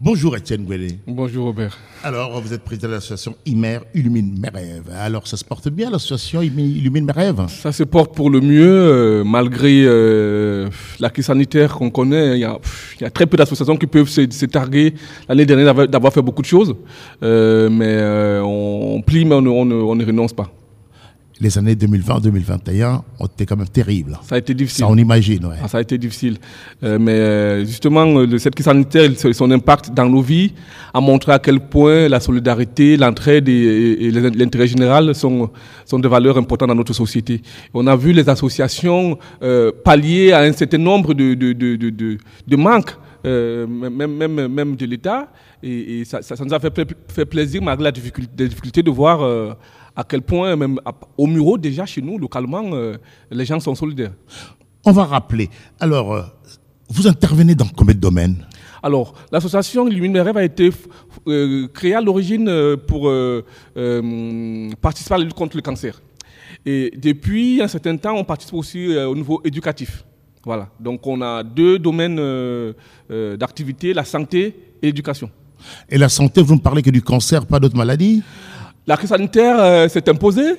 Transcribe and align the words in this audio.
Bonjour 0.00 0.36
Étienne 0.36 0.64
Gouelé. 0.64 1.00
Bonjour 1.08 1.46
Robert. 1.46 1.76
Alors, 2.04 2.40
vous 2.40 2.52
êtes 2.52 2.62
président 2.62 2.86
de 2.86 2.92
l'association 2.92 3.34
IMER, 3.44 3.80
Illumine 3.96 4.38
mes 4.38 4.48
rêves. 4.48 4.88
Alors, 4.96 5.26
ça 5.26 5.36
se 5.36 5.44
porte 5.44 5.68
bien 5.70 5.90
l'association 5.90 6.40
Illumine 6.40 7.04
mes 7.04 7.12
rêves? 7.12 7.44
Ça 7.48 7.72
se 7.72 7.82
porte 7.82 8.14
pour 8.14 8.30
le 8.30 8.40
mieux, 8.40 8.64
euh, 8.64 9.24
malgré 9.24 9.82
euh, 9.84 10.68
la 11.00 11.10
crise 11.10 11.26
sanitaire 11.26 11.74
qu'on 11.74 11.90
connaît. 11.90 12.36
Il 12.36 12.42
y, 12.42 12.44
a, 12.44 12.56
il 13.00 13.02
y, 13.02 13.06
a, 13.06 13.10
très 13.10 13.26
peu 13.26 13.36
d'associations 13.36 13.76
qui 13.76 13.88
peuvent 13.88 14.08
se, 14.08 14.30
se 14.30 14.46
targuer 14.46 14.94
l'année 15.28 15.44
dernière 15.46 15.88
d'avoir 15.88 16.12
fait 16.12 16.22
beaucoup 16.22 16.42
de 16.42 16.46
choses. 16.46 16.76
Euh, 17.24 17.68
mais 17.68 18.00
on, 18.40 18.98
on, 18.98 19.02
plie, 19.02 19.24
mais 19.24 19.34
on, 19.34 19.46
on, 19.48 19.68
on 19.68 19.96
ne 19.96 20.04
renonce 20.04 20.32
pas 20.32 20.48
les 21.40 21.56
années 21.58 21.74
2020-2021 21.74 23.00
ont 23.18 23.26
été 23.26 23.46
quand 23.46 23.56
même 23.56 23.68
terribles. 23.68 24.18
Ça 24.28 24.34
a 24.34 24.38
été 24.38 24.54
difficile. 24.54 24.84
Ça, 24.84 24.90
on 24.90 24.96
imagine, 24.96 25.44
ouais. 25.46 25.56
Ah, 25.62 25.68
ça 25.68 25.78
a 25.78 25.80
été 25.80 25.96
difficile. 25.96 26.38
Euh, 26.82 26.98
mais 26.98 27.12
euh, 27.12 27.64
justement, 27.64 28.04
le, 28.04 28.38
cette 28.38 28.54
crise 28.54 28.64
sanitaire, 28.64 29.10
son 29.32 29.50
impact 29.50 29.90
dans 29.94 30.08
nos 30.08 30.20
vies 30.20 30.52
a 30.92 31.00
montré 31.00 31.32
à 31.32 31.38
quel 31.38 31.60
point 31.60 32.08
la 32.08 32.20
solidarité, 32.20 32.96
l'entraide 32.96 33.48
et, 33.48 34.06
et 34.06 34.10
l'intérêt 34.10 34.66
général 34.66 35.14
sont, 35.14 35.50
sont 35.84 35.98
des 35.98 36.08
valeurs 36.08 36.38
importantes 36.38 36.68
dans 36.68 36.74
notre 36.74 36.92
société. 36.92 37.40
On 37.72 37.86
a 37.86 37.94
vu 37.96 38.12
les 38.12 38.28
associations 38.28 39.18
euh, 39.42 39.70
pallier 39.84 40.32
à 40.32 40.40
un 40.40 40.52
certain 40.52 40.78
nombre 40.78 41.14
de, 41.14 41.34
de, 41.34 41.52
de, 41.52 41.76
de, 41.76 42.18
de 42.46 42.56
manques. 42.56 42.96
Euh, 43.26 43.66
même, 43.66 44.16
même, 44.16 44.46
même 44.46 44.76
de 44.76 44.86
l'État. 44.86 45.28
Et, 45.60 46.00
et 46.00 46.04
ça, 46.04 46.22
ça, 46.22 46.36
nous 46.44 46.54
a 46.54 46.60
fait, 46.60 46.72
fait 47.08 47.24
plaisir, 47.26 47.60
malgré 47.60 47.84
la 47.84 47.90
difficulté, 47.90 48.30
la 48.44 48.48
difficulté 48.48 48.80
de 48.80 48.90
voir 48.90 49.22
euh, 49.22 49.54
à 49.98 50.04
quel 50.04 50.22
point, 50.22 50.54
même 50.54 50.78
au 51.16 51.26
Muro, 51.26 51.58
déjà 51.58 51.84
chez 51.84 52.00
nous, 52.00 52.18
localement, 52.18 52.70
euh, 52.72 52.96
les 53.32 53.44
gens 53.44 53.58
sont 53.58 53.74
solidaires. 53.74 54.12
On 54.84 54.92
va 54.92 55.04
rappeler. 55.04 55.50
Alors, 55.80 56.14
euh, 56.14 56.22
vous 56.88 57.08
intervenez 57.08 57.56
dans 57.56 57.66
combien 57.66 57.96
de 57.96 57.98
domaines? 57.98 58.46
Alors, 58.80 59.12
l'association 59.32 59.88
Illumine 59.88 60.12
mes 60.12 60.20
rêves 60.20 60.36
a 60.36 60.44
été 60.44 60.70
euh, 61.26 61.66
créée 61.74 61.96
à 61.96 62.00
l'origine 62.00 62.48
pour 62.86 63.10
participer 64.80 65.14
à 65.14 65.18
la 65.18 65.24
lutte 65.24 65.34
contre 65.34 65.56
le 65.56 65.62
cancer. 65.62 66.00
Et 66.64 66.92
depuis 66.96 67.60
un 67.60 67.66
certain 67.66 67.96
temps, 67.96 68.14
on 68.14 68.22
participe 68.22 68.54
aussi 68.54 68.96
au 68.96 69.16
niveau 69.16 69.40
éducatif. 69.44 70.04
Voilà. 70.44 70.68
Donc, 70.78 71.04
on 71.08 71.20
a 71.22 71.42
deux 71.42 71.76
domaines 71.76 72.20
d'activité, 73.36 73.92
la 73.92 74.04
santé 74.04 74.54
et 74.80 74.86
l'éducation. 74.86 75.28
Et 75.88 75.98
la 75.98 76.08
santé, 76.08 76.40
vous 76.40 76.54
ne 76.54 76.60
parlez 76.60 76.82
que 76.82 76.90
du 76.90 77.02
cancer, 77.02 77.44
pas 77.46 77.58
d'autres 77.58 77.76
maladies? 77.76 78.22
La 78.88 78.96
crise 78.96 79.10
sanitaire 79.10 79.60
euh, 79.60 79.86
s'est 79.86 80.08
imposée 80.08 80.54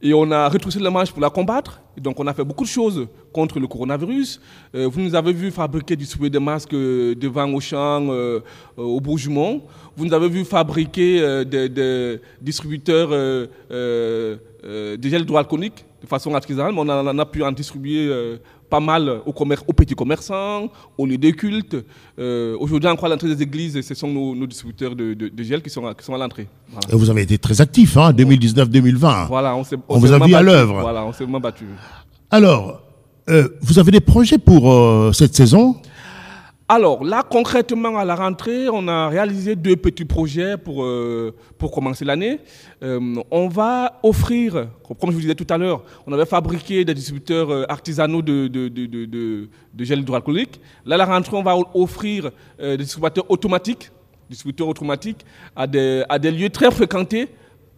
et 0.00 0.14
on 0.14 0.30
a 0.30 0.48
retroussé 0.48 0.78
les 0.78 0.88
manches 0.88 1.10
pour 1.10 1.20
la 1.20 1.30
combattre. 1.30 1.80
Donc 1.96 2.20
on 2.20 2.26
a 2.28 2.32
fait 2.32 2.44
beaucoup 2.44 2.62
de 2.62 2.68
choses 2.68 3.08
contre 3.32 3.58
le 3.58 3.66
coronavirus. 3.66 4.40
Euh, 4.74 4.86
vous 4.86 5.00
nous 5.00 5.14
avez 5.16 5.32
vu 5.32 5.50
fabriquer, 5.50 5.96
distribuer 5.96 6.30
des 6.30 6.38
masques 6.38 6.74
euh, 6.74 7.16
devant 7.16 7.52
Auchan, 7.52 8.06
euh, 8.10 8.40
au 8.76 9.00
Bourgmont. 9.00 9.62
Vous 9.96 10.06
nous 10.06 10.14
avez 10.14 10.28
vu 10.28 10.44
fabriquer 10.44 11.44
des, 11.44 11.68
des, 11.68 12.20
distributeurs 12.40 13.08
de 13.08 14.38
gel 15.02 15.22
hydroalcoolique 15.22 15.84
de 16.02 16.06
façon 16.06 16.34
artisanale, 16.34 16.72
mais 16.72 16.80
on 16.80 16.88
on 16.88 17.18
a 17.18 17.26
pu 17.26 17.42
en 17.42 17.50
distribuer 17.50 18.38
pas 18.68 18.80
mal 18.80 19.20
aux, 19.24 19.32
commerce, 19.32 19.62
aux, 19.66 19.72
petits 19.72 19.94
commerçants, 19.94 20.68
aux 20.98 21.06
lieux 21.06 21.18
de 21.18 21.30
culte. 21.30 21.76
Euh, 22.18 22.56
Aujourd'hui, 22.58 22.88
encore 22.88 23.06
à 23.06 23.08
l'entrée 23.08 23.34
des 23.34 23.42
églises, 23.42 23.80
ce 23.80 23.94
sont 23.94 24.08
nos, 24.08 24.34
nos 24.34 24.46
distributeurs 24.46 24.94
de, 24.94 25.14
de, 25.14 25.28
de, 25.28 25.42
gel 25.42 25.62
qui 25.62 25.70
sont 25.70 25.86
à, 25.86 25.94
qui 25.94 26.04
sont 26.04 26.14
à 26.14 26.18
l'entrée. 26.18 26.48
Voilà. 26.70 26.88
Et 26.92 26.96
vous 26.96 27.10
avez 27.10 27.22
été 27.22 27.38
très 27.38 27.60
actif, 27.60 27.96
hein, 27.96 28.12
2019-2020. 28.12 29.28
Voilà, 29.28 29.54
on, 29.56 29.60
on, 29.62 29.64
on 29.88 29.98
vous 29.98 30.12
a 30.12 30.18
vu 30.18 30.34
à 30.34 30.42
l'œuvre. 30.42 30.80
Voilà, 30.80 31.04
on 31.04 31.12
s'est 31.12 31.24
vraiment 31.24 31.40
battu. 31.40 31.66
Alors, 32.30 32.80
euh, 33.28 33.48
vous 33.60 33.78
avez 33.78 33.90
des 33.90 34.00
projets 34.00 34.38
pour 34.38 34.72
euh, 34.72 35.12
cette 35.12 35.34
saison? 35.34 35.76
Alors 36.68 37.04
là, 37.04 37.22
concrètement, 37.22 37.96
à 37.96 38.04
la 38.04 38.16
rentrée, 38.16 38.68
on 38.68 38.88
a 38.88 39.08
réalisé 39.08 39.54
deux 39.54 39.76
petits 39.76 40.04
projets 40.04 40.56
pour, 40.56 40.82
euh, 40.82 41.32
commencer 41.72 42.04
l'année. 42.04 42.40
Euh, 42.82 43.22
on 43.30 43.46
va 43.46 44.00
offrir, 44.02 44.68
comme 44.82 45.10
je 45.10 45.14
vous 45.14 45.20
disais 45.20 45.36
tout 45.36 45.46
à 45.48 45.58
l'heure, 45.58 45.84
on 46.08 46.12
avait 46.12 46.26
fabriqué 46.26 46.84
des 46.84 46.92
distributeurs 46.94 47.50
euh, 47.50 47.64
artisanaux 47.68 48.20
de, 48.20 48.48
de, 48.48 48.66
de, 48.66 48.86
de, 48.86 49.48
de 49.74 49.84
gel 49.84 50.00
hydroalcoolique. 50.00 50.60
Là, 50.84 50.96
à 50.96 50.98
la 50.98 51.04
rentrée, 51.04 51.36
on 51.36 51.42
va 51.44 51.56
offrir 51.74 52.32
des 52.58 52.76
distributeurs 52.78 53.30
automatiques, 53.30 53.92
distributeurs 54.28 54.66
automatiques 54.66 55.24
à 55.54 55.68
des, 55.68 56.02
à 56.08 56.18
des 56.18 56.32
lieux 56.32 56.50
très 56.50 56.72
fréquentés. 56.72 57.28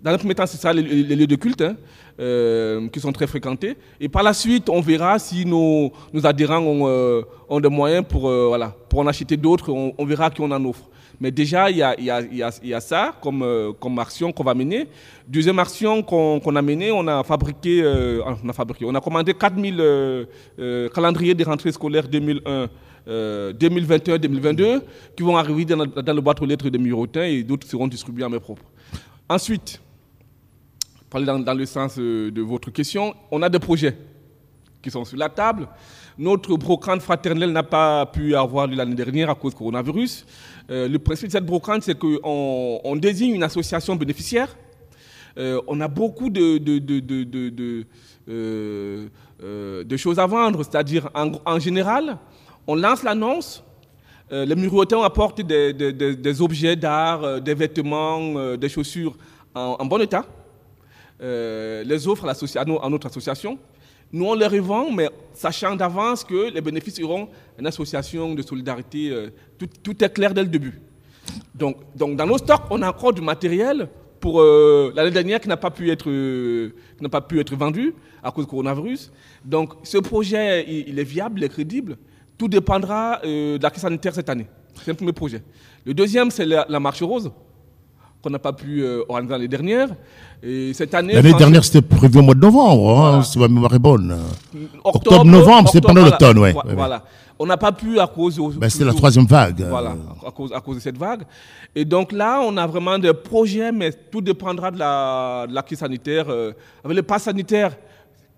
Dans 0.03 0.13
le 0.13 0.19
premier 0.19 0.35
temps, 0.35 0.47
c'est 0.47 0.61
ça, 0.61 0.73
les, 0.73 0.83
lieux 0.83 1.27
de 1.27 1.37
culte. 1.37 1.63
Hein. 1.63 1.77
Euh, 2.21 2.89
qui 2.89 2.99
sont 2.99 3.13
très 3.13 3.29
fréquentés. 3.29 3.77
Et 4.01 4.09
par 4.09 4.25
la 4.25 4.33
suite, 4.33 4.69
on 4.69 4.81
verra 4.81 5.21
si 5.21 5.47
nos, 5.47 5.93
adhérents 6.25 6.59
ont, 6.59 6.89
euh, 6.89 7.23
ont 7.49 7.61
des 7.61 7.69
moyens 7.69 8.05
pour, 8.09 8.29
euh, 8.29 8.47
voilà, 8.49 8.75
pour 8.89 8.99
en 8.99 9.07
acheter 9.07 9.37
d'autres. 9.37 9.71
On, 9.71 10.05
verra 10.05 10.29
qui 10.29 10.41
on 10.41 10.51
en 10.51 10.65
offre. 10.65 10.83
Mais 11.21 11.31
déjà, 11.31 11.71
il 11.71 11.77
y 11.77 11.83
a, 11.85 11.95
y 12.01 12.11
a, 12.11 12.21
y 12.61 12.75
a, 12.75 12.81
ça 12.81 13.15
comme, 13.23 13.73
comme 13.79 14.01
action 14.01 14.33
qu'on 14.33 14.43
va 14.43 14.53
mener. 14.53 14.89
Deuxième 15.29 15.61
action 15.61 16.03
qu'on 16.03 16.41
qu 16.41 16.57
a 16.57 16.61
menée, 16.61 16.91
on 16.91 17.07
a 17.07 17.23
fabriqué, 17.23 17.87
on 18.43 18.49
a 18.49 18.53
fabriqué, 18.53 18.85
on 18.85 18.95
a 18.97 19.01
commandé 19.01 19.33
4000 19.33 20.27
calendriers 20.93 21.37
des 21.37 21.45
rentrées 21.45 21.71
scolaires 21.71 22.09
2001. 22.09 22.69
2021-2022 23.09 24.83
qui 25.17 25.23
vont 25.23 25.39
arriver 25.39 25.65
dans, 25.65 25.87
dans 25.87 26.13
le 26.13 26.21
boîte 26.21 26.43
aux 26.43 26.45
lettres 26.45 26.69
de 26.69 26.77
Mirotin 26.77 27.23
et 27.23 27.43
d'autres 27.43 27.67
seront 27.67 27.87
distribués 27.87 28.25
à 28.25 28.29
mes 28.29 28.39
propres. 28.39 28.67
Ensuite, 29.31 29.81
parler 31.11 31.27
dans, 31.27 31.55
le 31.55 31.67
sens 31.67 31.97
euh, 31.99 32.31
de 32.31 32.43
votre 32.43 32.71
question, 32.71 33.15
on 33.31 33.43
a 33.43 33.49
des 33.49 33.59
projets 33.59 33.97
qui 34.83 34.91
sont 34.91 35.05
sur 35.05 35.17
la 35.17 35.29
table. 35.29 35.69
Notre 36.19 36.57
brocante 36.57 37.01
fraternelle 37.01 37.53
n'a 37.53 37.63
pas 37.63 38.07
pu 38.07 38.35
avoir 38.35 38.67
lieu 38.67 38.77
l'année 38.77 38.95
dernière 38.95 39.31
à 39.31 39.35
cause 39.35 39.53
du 39.53 39.59
coronavirus. 39.59 40.27
Euh, 40.71 40.89
le 40.89 40.99
principe 40.99 41.29
de 41.29 41.33
cette 41.33 41.47
brocante, 41.47 41.83
c'est 41.83 41.99
qu'on 41.99 42.81
on 42.85 42.97
désigne 42.97 43.35
une 43.35 43.43
association 43.43 43.97
bénéficiaire. 43.97 44.57
Euh, 45.39 45.61
on 45.67 45.81
a 45.81 45.89
beaucoup 45.89 46.31
de, 46.31 46.59
choses 49.97 50.19
à 50.19 50.27
vendre, 50.27 50.63
c'est-à-dire 50.65 51.09
en, 51.15 51.59
général, 51.59 52.19
on 52.67 52.75
lance 52.75 53.03
l'annonce. 53.03 53.65
Les 54.31 54.55
murotins 54.55 55.03
apportent 55.03 55.41
des, 55.41 56.43
objets 56.43 56.77
d'art, 56.77 57.41
des 57.41 57.55
vêtements, 57.55 58.57
des 58.57 58.69
chaussures 58.69 59.17
en 59.55 59.87
bon 59.87 60.01
état 60.03 60.27
euh, 61.21 61.83
les 61.85 62.07
offres 62.07 62.27
à, 62.29 62.65
notre 62.89 63.07
association. 63.07 63.59
Nous, 64.13 64.25
on 64.25 64.35
les 64.35 64.47
revend, 64.47 64.91
mais 64.91 65.11
sachant 65.35 65.75
d'avance 65.75 66.23
que 66.23 66.51
les 66.53 66.61
bénéfices 66.61 66.99
iront 66.99 67.25
à 67.25 67.61
une 67.61 67.67
association 67.67 68.35
de 68.35 68.43
solidarité. 68.43 69.11
Euh, 69.11 69.31
tout, 69.59 70.05
est 70.05 70.13
clair 70.13 70.33
dès 70.33 70.43
le 70.43 70.49
début. 70.49 70.81
Donc, 71.55 71.77
dans 71.95 72.27
nos 72.27 72.39
stocks, 72.39 72.63
on 72.71 72.81
a 72.83 72.89
encore 72.89 73.13
du 73.13 73.21
matériel 73.21 73.89
pour 74.21 74.41
euh, 74.41 74.93
l'année 74.95 75.11
dernière 75.11 75.41
qui 75.41 75.49
n'a 75.49 75.57
pas 75.57 75.71
pu 75.71 75.91
être 75.91 76.09
n'a 77.01 77.09
pas 77.09 77.21
pu 77.21 77.39
être 77.41 77.55
vendu 77.55 77.95
à 78.23 78.31
cause 78.31 78.45
du 78.45 78.51
coronavirus. 78.51 79.13
Donc, 79.45 79.75
ce 79.83 79.99
projet, 79.99 80.65
il, 80.69 80.99
est 80.99 81.05
viable, 81.05 81.41
il 81.41 81.45
est 81.45 81.49
crédible. 81.49 81.97
Tout 82.39 82.49
dépendra 82.49 83.21
de 83.25 83.61
la 83.61 83.71
crise 83.71 83.83
sanitaire 83.83 84.15
cette 84.15 84.29
année. 84.29 84.47
C'est 84.75 84.89
le 84.89 84.95
premier 84.95 85.13
projet. 85.13 85.43
Le 85.85 85.93
deuxième, 85.93 86.31
c'est 86.31 86.47
la 86.47 86.81
marche 86.81 87.03
rose 87.03 87.31
qu'on 88.23 88.31
n'a 88.31 88.39
pas 88.39 88.53
pu 88.53 88.83
euh, 88.83 89.03
organiser 89.09 89.33
l'année 89.33 89.49
dernière. 89.49 89.89
Et 90.43 90.73
cette 90.73 90.95
année. 90.95 91.15
L'année 91.15 91.35
dernière, 91.35 91.65
c'était 91.65 91.83
prévu 91.83 92.19
au 92.19 92.23
mois 92.23 92.35
de 92.35 92.41
novembre, 92.41 92.95
voilà. 92.95 93.17
hein, 93.17 93.23
si 93.23 93.39
ma 93.39 93.49
mémoire 93.49 93.75
est 93.75 93.79
bonne. 93.79 94.17
Octobre, 94.85 95.25
novembre, 95.25 95.69
c'est 95.73 95.81
pendant 95.81 96.05
l'automne, 96.05 96.39
ouais. 96.39 96.55
Voilà. 96.75 96.97
Ouais. 96.97 97.03
On 97.41 97.47
n'a 97.47 97.57
pas 97.57 97.71
pu 97.71 98.01
à 98.01 98.07
cause. 98.07 98.39
Ben, 98.57 98.69
c'était 98.69 98.85
la 98.85 98.93
troisième 98.93 99.27
vague. 99.27 99.65
Voilà, 99.69 99.97
à 100.27 100.31
cause, 100.31 100.53
à 100.53 100.61
cause 100.61 100.77
de 100.77 100.81
cette 100.81 100.99
vague. 100.99 101.23
Et 101.75 101.85
donc 101.85 102.11
là, 102.11 102.41
on 102.43 102.57
a 102.57 102.67
vraiment 102.67 102.99
des 102.99 103.13
projets, 103.13 103.71
mais 103.71 103.93
tout 103.93 104.21
dépendra 104.21 104.73
de 104.73 104.79
la, 104.79 105.47
de 105.49 105.55
la 105.55 105.63
crise 105.63 105.79
sanitaire. 105.79 106.27
Euh, 106.29 106.53
avec 106.85 106.97
le 106.97 107.03
pass 107.05 107.25
sanitaire, 107.25 107.77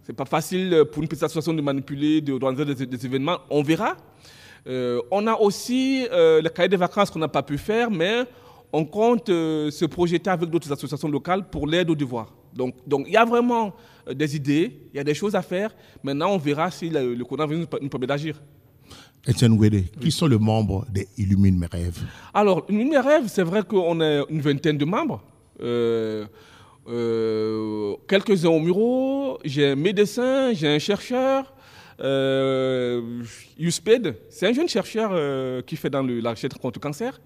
c'est 0.03 0.13
pas 0.13 0.27
facile 0.27 0.85
pour 0.93 1.03
une 1.03 1.09
petite 1.09 1.23
association 1.23 1.55
de 1.55 1.63
manipuler, 1.63 2.21
d'organiser 2.21 2.75
des, 2.75 2.87
des, 2.87 3.07
événements. 3.07 3.39
On 3.49 3.63
verra. 3.63 3.97
Euh, 4.67 5.01
on 5.11 5.27
a 5.27 5.35
aussi 5.35 6.07
euh, 6.13 6.43
le 6.43 6.51
cahier 6.51 6.69
des 6.69 6.77
vacances 6.77 7.11
qu'on 7.11 7.19
n'a 7.19 7.29
pas 7.29 7.43
pu 7.43 7.57
faire, 7.57 7.91
mais 7.91 8.25
on 8.73 8.85
compte 8.85 9.29
euh, 9.29 9.71
se 9.71 9.85
projeter 9.85 10.31
avec 10.31 10.49
d'autres 10.49 10.71
associations 10.73 11.09
locales 11.09 11.49
pour 11.49 11.67
l'aide 11.67 11.91
aux 11.91 11.95
devoirs. 11.95 12.33
Donc, 12.55 12.75
donc 12.87 13.05
il 13.07 13.13
y 13.13 13.17
a 13.17 13.25
vraiment 13.25 13.73
euh, 14.09 14.15
des 14.15 14.37
idées, 14.37 14.81
il 14.93 14.97
y 14.97 15.01
a 15.01 15.05
des 15.05 15.15
choses 15.15 15.35
à 15.35 15.43
faire. 15.43 15.75
Maintenant, 16.03 16.31
on 16.33 16.39
verra 16.39 16.71
si 16.71 16.89
le, 16.89 17.15
le 17.15 17.25
coronavirus 17.25 17.67
nous 17.81 17.89
permet 17.89 18.07
d'agir. 18.07 18.41
Etienne 19.29 19.53
Ouédé, 19.53 19.85
oui. 19.97 20.05
qui 20.05 20.11
sont 20.11 20.27
les 20.27 20.39
membres 20.39 20.87
des 20.91 21.07
Illumine 21.19 21.59
mes 21.59 21.67
rêves? 21.67 21.99
Alors, 22.33 22.65
Illumine 22.69 22.89
mes 22.91 22.99
rêves, 22.99 23.27
c'est 23.29 23.43
vrai 23.43 23.63
qu'on 23.63 24.01
est 24.01 24.23
une 24.31 24.41
vingtaine 24.41 24.79
de 24.79 24.85
membres. 24.85 25.23
Euh, 26.89 27.95
quelques-uns 28.09 28.49
au 28.49 28.61
bureau, 28.61 29.39
j'ai 29.45 29.69
un 29.73 29.77
médecin, 29.77 30.53
j'ai 30.55 30.69
un 30.69 30.79
chercheur. 30.79 31.53
Euh, 32.01 33.23
c'est 34.31 34.47
un 34.47 34.53
jeune 34.53 34.69
chercheur 34.69 35.11
euh, 35.13 35.63
qui 35.63 35.77
fait 35.77 35.91
dans 35.91 36.03
la 36.03 36.31
recherche 36.31 36.55
contre 36.55 36.79
le 36.79 36.83
cancer 36.83 37.21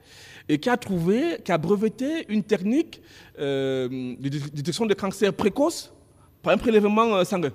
et 0.48 0.58
qui 0.58 0.68
a 0.68 0.76
trouvé, 0.76 1.38
qui 1.44 1.52
a 1.52 1.58
breveté 1.58 2.26
une 2.28 2.42
technique 2.42 3.00
euh, 3.38 3.88
de 4.18 4.28
détection 4.28 4.86
de 4.86 4.94
cancer 4.94 5.32
précoce 5.32 5.92
par 6.42 6.52
un 6.52 6.58
prélèvement 6.58 7.24
sanguin. 7.24 7.52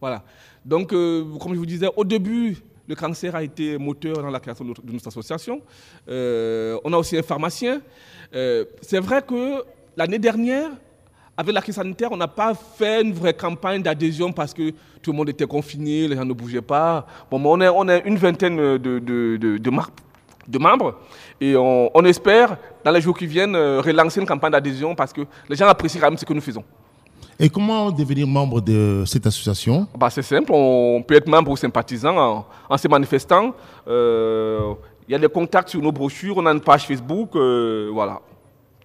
Voilà. 0.00 0.24
Donc, 0.64 0.90
comme 0.90 1.54
je 1.54 1.58
vous 1.58 1.66
disais, 1.66 1.88
au 1.96 2.04
début, 2.04 2.58
le 2.88 2.94
cancer 2.94 3.36
a 3.36 3.42
été 3.42 3.76
moteur 3.76 4.22
dans 4.22 4.30
la 4.30 4.40
création 4.40 4.64
de 4.64 4.74
notre, 4.92 5.08
association. 5.08 5.60
Euh, 6.08 6.78
on 6.84 6.92
a 6.94 6.96
aussi 6.96 7.16
un 7.18 7.22
pharmacien. 7.22 7.82
Euh, 8.34 8.64
c'est 8.80 8.98
vrai 8.98 9.22
que 9.22 9.62
l'année 9.96 10.18
dernière, 10.18 10.70
avec 11.38 11.54
la 11.54 11.62
crise 11.62 11.76
sanitaire, 11.76 12.10
on 12.10 12.16
n'a 12.16 12.26
pas 12.28 12.52
fait 12.52 13.00
une 13.00 13.12
vraie 13.14 13.32
campagne 13.32 13.80
d'adhésion 13.80 14.32
parce 14.32 14.52
que 14.52 14.70
tout 15.00 15.12
le 15.12 15.16
monde 15.16 15.28
était 15.28 15.46
confiné, 15.46 16.08
les 16.08 16.16
gens 16.16 16.24
ne 16.24 16.32
bougeaient 16.32 16.60
pas. 16.60 17.06
Bon, 17.30 17.40
on 17.44 17.60
est, 17.60 17.68
on 17.68 17.88
est 17.88 18.02
une 18.04 18.16
vingtaine 18.18 18.56
de, 18.56 18.76
de, 18.76 19.36
de, 19.36 19.56
de 19.56 19.70
mar- 19.70 19.90
de 20.48 20.58
membres 20.58 20.96
et 21.40 21.56
on, 21.56 21.90
on 21.94 22.04
espère, 22.04 22.56
dans 22.84 22.90
les 22.90 23.00
jours 23.00 23.16
qui 23.16 23.26
viennent, 23.26 23.54
euh, 23.54 23.80
relancer 23.80 24.20
une 24.20 24.26
campagne 24.26 24.50
d'adhésion 24.50 24.94
parce 24.96 25.12
que 25.12 25.22
les 25.48 25.54
gens 25.54 25.68
apprécient 25.68 26.00
quand 26.00 26.10
même 26.10 26.18
ce 26.18 26.24
que 26.24 26.34
nous 26.34 26.40
faisons. 26.40 26.64
Et 27.38 27.48
comment 27.48 27.92
devenir 27.92 28.26
membre 28.26 28.60
de 28.60 29.04
cette 29.06 29.24
association? 29.24 29.86
Bah, 29.96 30.10
c'est 30.10 30.22
simple, 30.22 30.50
on 30.52 31.00
peut 31.06 31.14
être 31.14 31.28
membre 31.28 31.52
ou 31.52 31.56
sympathisant 31.56 32.16
en, 32.18 32.46
en 32.68 32.76
se 32.76 32.88
manifestant. 32.88 33.54
Euh, 33.86 34.74
Il 35.08 35.12
y 35.12 35.14
a 35.14 35.18
des 35.18 35.28
contacts 35.28 35.68
sur 35.68 35.80
nos 35.80 35.92
brochures, 35.92 36.36
on 36.36 36.46
a 36.46 36.52
une 36.52 36.60
page 36.60 36.84
Facebook, 36.86 37.36
euh, 37.36 37.90
voilà. 37.92 38.20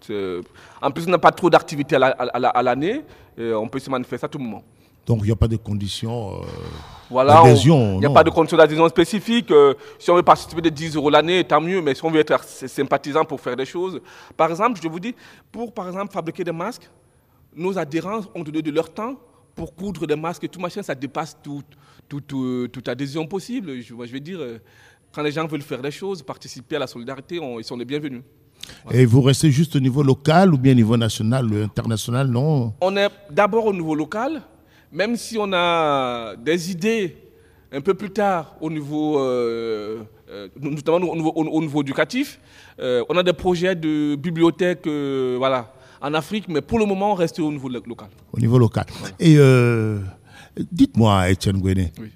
C'est- 0.06 0.40
En 0.82 0.92
plus, 0.92 1.06
on 1.08 1.12
n'a 1.12 1.18
pas 1.18 1.32
trop 1.32 1.50
d'activités 1.50 1.96
à 1.96 2.00
la- 2.00 2.08
à 2.10 2.40
la- 2.40 2.50
à 2.50 2.62
l'année, 2.64 3.02
et 3.38 3.54
on 3.54 3.68
peut 3.68 3.80
se 3.80 3.90
manifester 3.90 4.26
à 4.26 4.30
tout 4.30 4.40
moment. 4.40 4.64
Donc 5.06 5.20
il 5.22 5.26
n'y 5.26 5.32
a 5.32 5.36
pas 5.36 5.48
de 5.50 5.58
conditions. 5.58 6.36
euh, 6.42 6.46
Voilà, 7.10 7.44
D'adhésion, 7.44 7.96
il 7.96 8.00
n'y 8.00 8.06
a 8.06 8.10
pas 8.10 8.24
de 8.24 8.30
condition 8.30 8.58
d'adhésion 8.58 8.88
spécifique. 8.88 9.52
euh, 9.52 9.74
si 10.00 10.10
on 10.10 10.16
veut 10.16 10.24
participer 10.24 10.62
de 10.62 10.70
10 10.70 10.96
euros 10.96 11.10
l'année, 11.10 11.44
tant 11.44 11.60
mieux, 11.62 11.82
mais 11.82 11.94
si 11.94 12.04
on 12.06 12.10
veut 12.10 12.22
être 12.22 12.42
sy- 12.44 12.70
sympathisant 12.70 13.26
pour 13.26 13.40
faire 13.42 13.56
des 13.56 13.66
choses. 13.66 14.00
Par 14.38 14.50
exemple, 14.50 14.80
je 14.82 14.88
vous 14.88 15.00
dis, 15.00 15.14
pour 15.52 15.74
par 15.74 15.88
exemple 15.88 16.12
fabriquer 16.14 16.44
des 16.46 16.54
masques, 16.54 16.90
nos 17.56 17.78
adhérents 17.78 18.22
ont 18.34 18.44
donné 18.44 18.62
de 18.62 18.72
leur 18.72 18.92
temps 18.94 19.16
pour 19.56 19.76
coudre 19.76 20.08
des 20.08 20.16
masques 20.16 20.46
et 20.46 20.50
tout 20.50 20.60
machin, 20.62 20.82
ça 20.82 20.96
dépasse 20.96 21.38
tout- 21.44 21.62
tout- 22.10 22.22
tout- 22.22 22.68
toute 22.70 22.88
adhésion 22.88 23.28
possible. 23.28 23.82
Je, 23.82 23.94
moi, 23.94 24.06
je 24.06 24.14
vais 24.14 24.20
dire, 24.22 24.40
euh, 24.40 24.58
quand 25.14 25.22
les 25.22 25.32
gens 25.32 25.46
veulent 25.46 25.62
faire 25.62 25.82
des 25.82 25.92
choses, 25.92 26.24
participer 26.24 26.78
à 26.78 26.80
la 26.80 26.88
solidarité, 26.88 27.40
on- 27.40 27.60
ils 27.60 27.66
sont 27.66 27.78
les 27.78 27.86
bienvenus. 27.86 28.24
Et 28.92 29.06
vous 29.06 29.22
restez 29.22 29.52
juste 29.52 29.76
au 29.76 29.80
niveau 29.80 30.04
local 30.04 30.54
ou 30.54 30.58
bien 30.58 30.72
au 30.74 30.76
niveau 30.76 30.98
national, 30.98 31.46
ou 31.52 31.64
international, 31.64 32.28
non 32.28 32.74
On 32.82 32.96
est 32.98 33.10
d'abord 33.32 33.66
au 33.66 33.74
niveau 33.74 33.96
local, 33.96 34.42
même 34.92 35.16
si 35.16 35.38
on 35.40 35.52
a 35.54 36.36
des 36.36 36.72
idées 36.72 37.18
un 37.72 37.82
peu 37.82 37.94
plus 37.94 38.12
tard 38.12 38.56
au 38.62 38.70
niveau, 38.70 39.20
euh, 39.20 40.04
euh, 40.30 40.48
notamment 40.62 40.98
au 41.10 41.16
niveau, 41.16 41.32
au- 41.36 41.44
au 41.58 41.62
niveau 41.62 41.82
éducatif. 41.82 42.40
Euh, 42.80 43.04
on 43.10 43.18
a 43.18 43.24
des 43.24 43.34
projets 43.34 43.76
de 43.76 44.16
bibliothèque 44.16 44.86
euh, 44.88 45.36
voilà, 45.38 45.74
en 46.02 46.14
Afrique, 46.14 46.48
mais 46.50 46.62
pour 46.62 46.78
le 46.80 46.86
moment, 46.86 47.12
on 47.14 47.16
reste 47.16 47.40
au 47.40 47.52
niveau 47.52 47.70
lo- 47.70 47.82
local. 47.86 48.10
Au 48.32 48.40
niveau 48.40 48.60
local. 48.60 48.86
Et 49.20 49.38
dites-moi, 50.72 51.30
Étienne 51.30 51.58
Gouéné, 51.60 51.92
Oui. 52.00 52.10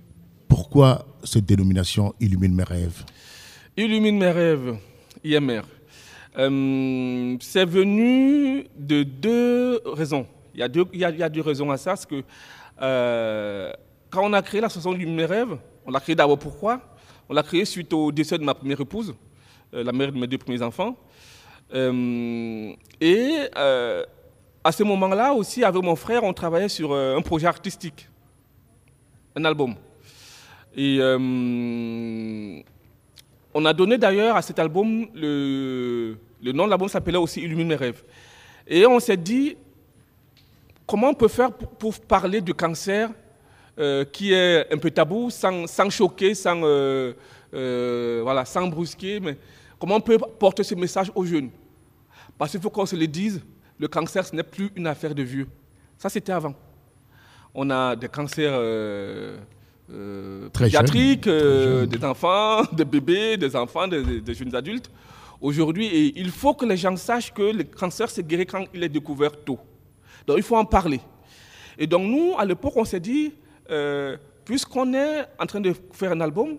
pourquoi 0.48 1.06
cette 1.24 1.46
dénomination 1.46 2.14
illumine 2.20 2.54
mes 2.54 2.64
rêves? 2.64 3.04
Illumine 3.76 4.18
mes 4.18 4.32
rêves, 4.32 4.76
IMR. 5.24 5.62
Euh, 6.38 7.36
c'est 7.39 7.66
venu 7.66 8.68
de 8.78 9.04
deux 9.04 9.81
raisons. 9.86 10.28
Il 10.54 10.60
y 10.60 10.63
a 10.63 10.68
deux, 10.68 10.86
il 10.94 11.00
y 11.00 11.04
a, 11.06 11.30
deux 11.30 11.42
raisons 11.42 11.72
à 11.72 11.78
ça. 11.78 11.95
C'est 11.95 12.07
que 12.07 12.24
euh, 12.81 13.72
quand 14.10 14.24
on 14.24 14.34
a 14.34 14.42
créé 14.42 14.62
l'association 14.62 14.94
Illumine 14.94 15.16
mes 15.16 15.25
rêves, 15.25 15.57
on 15.86 15.92
l'a 15.92 16.00
créé 16.00 16.16
d'abord 16.16 16.38
pourquoi? 16.38 16.81
On 17.30 17.34
l'a 17.34 17.44
créé 17.44 17.66
suite 17.66 17.92
au 17.94 18.12
décès 18.12 18.38
de 18.38 18.44
ma 18.44 18.54
première 18.54 18.80
épouse, 18.80 19.16
euh, 19.74 19.84
la 19.84 19.92
mère 19.92 20.12
de 20.12 20.19
mes 20.19 20.28
deux 20.28 20.38
premiers 20.38 20.62
enfants. 20.62 20.95
Et 21.74 23.40
à 24.63 24.72
ce 24.72 24.83
moment-là 24.83 25.33
aussi, 25.33 25.63
avec 25.63 25.83
mon 25.83 25.95
frère, 25.95 26.24
on 26.24 26.33
travaillait 26.33 26.69
sur 26.69 26.94
un 26.94 27.22
projet 27.22 27.48
artistique, 27.48 28.07
un 29.36 29.44
album. 29.44 29.75
Et 30.75 31.00
on 33.54 33.66
a 33.66 33.74
donné 33.74 33.98
d'ailleurs 33.98 34.38
à 34.38 34.42
cet 34.42 34.60
album, 34.60 35.07
le, 35.13 36.18
le 36.42 36.51
nom 36.51 36.66
de 36.66 36.69
l'album 36.69 36.88
s'appelait 36.88 37.18
aussi 37.18 37.42
Illumine 37.42 37.68
mes 37.68 37.75
rêves. 37.75 38.04
Et 38.68 38.86
on 38.86 39.00
s'est 39.00 39.18
dit, 39.18 39.56
comment 40.86 41.10
on 41.10 41.13
peut 41.13 41.28
faire 41.28 41.51
pour, 41.51 41.69
pour 41.69 42.00
parler 42.00 42.42
du 42.42 42.54
cancer 42.54 43.10
euh, 43.80 44.06
qui 44.06 44.34
est 44.34 44.74
un 44.74 44.78
peu 44.80 44.89
tabou, 44.89 45.30
sans, 45.30 45.68
sans 45.68 45.88
choquer, 45.92 46.34
sans, 46.34 46.60
euh, 46.63 47.13
euh, 47.54 48.22
voilà, 48.24 48.44
sans 48.44 48.66
brusquer, 48.66 49.19
mais 49.19 49.38
comment 49.78 49.98
on 49.98 50.01
peut 50.01 50.18
porter 50.18 50.63
ce 50.63 50.74
message 50.74 51.12
aux 51.13 51.24
jeunes? 51.24 51.51
Parce 52.40 52.50
qu'il 52.50 52.60
faut 52.60 52.72
qu'on 52.72 52.88
se 52.88 52.95
le 52.95 53.06
dise, 53.06 53.40
le 53.78 53.88
cancer, 53.88 54.25
ce 54.25 54.36
n'est 54.36 54.42
plus 54.42 54.72
une 54.75 54.88
affaire 54.88 55.13
de 55.13 55.22
vieux. 55.22 55.48
Ça, 55.95 56.10
c'était 56.10 56.31
avant. 56.31 56.56
On 57.54 57.69
a 57.69 57.95
des 57.95 58.07
cancers 58.07 58.60
pédiatriques, 60.54 61.30
des 61.30 62.04
enfants, 62.04 62.63
des 62.72 62.86
bébés, 62.86 63.38
des 63.38 63.56
enfants, 63.56 63.88
des 63.88 64.33
jeunes 64.33 64.56
adultes. 64.56 64.90
Aujourd'hui, 65.39 66.13
il 66.16 66.31
faut 66.31 66.54
que 66.54 66.66
les 66.66 66.78
gens 66.78 66.95
sachent 66.95 67.34
que 67.34 67.44
le 67.44 67.63
cancer 67.63 68.10
se 68.10 68.22
guérit 68.22 68.45
quand 68.45 68.66
il 68.74 68.84
est 68.84 68.89
découvert 68.89 69.31
tôt. 69.44 69.60
Donc 70.25 70.38
il 70.38 70.44
faut 70.44 70.57
en 70.57 70.66
parler. 70.66 71.00
Et 71.78 71.86
donc 71.86 72.07
nous, 72.07 72.34
à 72.38 72.44
l'époque, 72.44 72.74
on 72.75 72.86
s'est 72.86 73.00
dit, 73.00 73.34
euh, 73.69 74.18
puisqu'on 74.44 74.94
est 74.94 75.25
en 75.39 75.45
train 75.45 75.62
de 75.62 75.74
faire 75.92 76.12
un 76.12 76.22
album, 76.22 76.57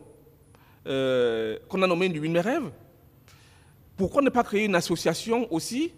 euh, 0.87 1.59
qu'on 1.69 1.83
a 1.83 1.87
nommé 1.87 2.07
Illumine 2.07 2.33
mes 2.33 2.41
rêves, 2.41 2.71
pourquoi 3.97 4.23
ne 4.23 4.31
pas 4.31 4.45
créer 4.45 4.65
une 4.65 4.77
association 4.77 5.53
aussi 5.53 5.93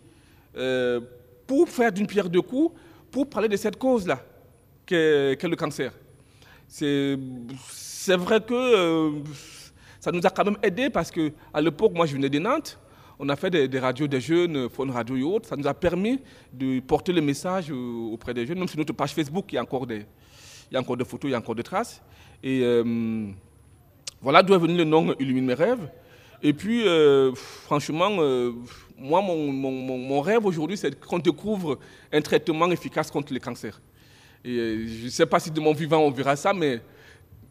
euh, 0.57 1.01
pour 1.47 1.69
faire 1.69 1.93
d'une 1.93 2.07
pierre 2.07 2.31
deux 2.31 2.41
coups, 2.41 2.75
pour 3.11 3.29
parler 3.29 3.49
de 3.49 3.57
cette 3.57 3.77
cause-là, 3.77 4.25
qu'est 4.87 5.39
qu'est 5.39 5.49
le 5.49 5.57
cancer? 5.57 5.93
C'est 6.67 7.19
vrai 8.17 8.41
que 8.41 9.13
ça 10.01 10.11
nous 10.11 10.27
a 10.27 10.31
quand 10.31 10.45
même 10.45 10.57
aidé 10.63 10.91
parce 10.91 11.11
que 11.11 11.31
à 11.55 11.61
l'époque, 11.61 11.93
moi 11.95 12.07
je 12.07 12.15
venais 12.15 12.29
de 12.31 12.39
Nantes, 12.39 12.79
on 13.19 13.29
a 13.29 13.37
fait 13.37 13.51
des, 13.51 13.79
radios 13.79 14.07
des 14.09 14.21
jeunes, 14.21 14.69
Phone 14.71 14.91
Radio 14.91 15.15
et 15.17 15.23
autres, 15.23 15.49
ça 15.49 15.57
nous 15.57 15.67
a 15.67 15.75
permis 15.75 16.19
de 16.53 16.81
porter 16.81 17.13
le 17.13 17.21
message 17.21 17.71
euh, 17.71 17.75
auprès 18.13 18.33
des 18.33 18.47
jeunes, 18.47 18.59
même 18.59 18.67
sur 18.69 18.79
notre 18.79 18.95
page 18.95 19.13
Facebook, 19.15 19.45
il 19.53 19.57
y 19.57 19.59
a 19.59 19.63
encore 19.63 19.87
des, 19.87 20.07
il 20.71 20.75
y 20.75 20.77
a 20.77 20.81
encore 20.81 20.97
des 20.97 21.05
photos, 21.05 21.29
il 21.29 21.33
y 21.33 21.35
a 21.35 21.39
encore 21.39 21.55
des 21.55 21.63
traces. 21.63 22.03
Et 22.43 22.61
euh, 22.63 23.27
voilà 24.23 24.43
d'où 24.43 24.55
est 24.55 24.59
venu 24.59 24.75
le 24.77 24.85
nom 24.85 25.15
Illumine 25.19 25.45
mes 25.45 25.55
rêves. 25.55 25.87
Et 26.43 26.55
puis, 26.55 26.87
euh, 26.89 27.35
franchement, 27.35 28.09
euh, 28.21 28.53
moi, 28.97 29.21
mon, 29.21 29.53
mon- 29.53 29.99
mon- 29.99 30.21
rêve 30.23 30.47
aujourd'hui, 30.47 30.79
c'est 30.79 30.99
qu'on 30.99 31.19
découvre 31.19 31.79
un 32.11 32.21
traitement 32.23 32.71
efficace 32.71 33.11
contre 33.11 33.35
le 33.35 33.39
cancer. 33.39 33.81
Et 34.43 34.57
euh, 34.57 34.87
je 34.87 35.05
ne 35.05 35.11
sais 35.11 35.27
pas 35.27 35.39
si 35.39 35.51
de 35.51 35.61
mon 35.61 35.75
vivant 35.75 35.99
on 35.99 36.11
verra 36.11 36.37
ça, 36.37 36.55
mais 36.55 36.81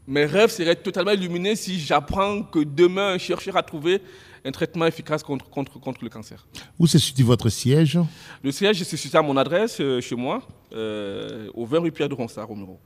mes 0.09 0.25
rêves 0.25 0.49
seraient 0.49 0.75
totalement 0.75 1.11
illuminés 1.11 1.55
si 1.55 1.79
j'apprends 1.79 2.41
que 2.41 2.59
demain, 2.59 3.13
un 3.13 3.17
chercheur 3.19 3.55
a 3.55 3.63
trouvé 3.63 4.01
un 4.43 4.51
traitement 4.51 4.85
efficace 4.87 5.21
contre, 5.21 5.47
contre, 5.49 5.79
contre 5.79 6.03
le 6.03 6.09
cancer. 6.09 6.47
Où 6.79 6.87
se 6.87 6.97
situe 6.97 7.23
votre 7.23 7.49
siège? 7.49 7.99
Le 8.43 8.51
siège, 8.51 8.83
c'est 8.83 8.97
sur 8.97 9.15
à 9.15 9.21
mon 9.21 9.37
adresse, 9.37 9.79
euh, 9.79 10.01
chez 10.01 10.15
moi, 10.15 10.41
euh, 10.73 11.49
au 11.53 11.65
20 11.65 11.79
rue 11.79 11.91
Pierre 11.91 12.09
de 12.09 12.15
Ronsard, 12.15 12.49
au 12.49 12.55
Muro. 12.55 12.79